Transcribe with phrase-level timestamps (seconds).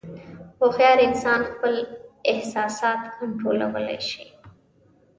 [0.59, 1.73] هوښیار انسان خپل
[2.31, 4.23] احساسات کنټرولولی شي.